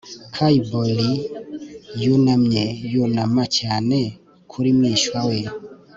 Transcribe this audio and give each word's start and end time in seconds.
kai 0.35 0.57
borie 0.69 1.11
yunamye 2.03 2.63
yunama 2.93 3.43
cyane 3.57 3.97
kuri 4.51 4.69
mwishywa 4.77 5.19
we 5.29 5.39